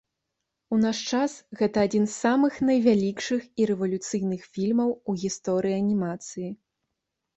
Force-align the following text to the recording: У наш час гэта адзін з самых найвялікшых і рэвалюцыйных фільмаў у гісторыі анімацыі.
У 0.75 0.77
наш 0.83 1.01
час 1.17 1.33
гэта 1.59 1.77
адзін 1.89 2.07
з 2.07 2.15
самых 2.23 2.57
найвялікшых 2.69 3.41
і 3.61 3.69
рэвалюцыйных 3.73 4.41
фільмаў 4.57 4.89
у 4.99 5.11
гісторыі 5.25 5.75
анімацыі. 5.83 6.49